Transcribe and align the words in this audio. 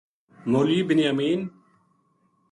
مولوی 0.51 0.81
بنیامین 0.87 1.41